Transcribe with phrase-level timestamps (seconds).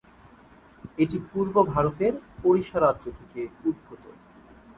[0.97, 2.13] এটি পূর্ব ভারতের
[2.43, 4.03] ওড়িশা রাজ্য থেকে উদ্ভূত।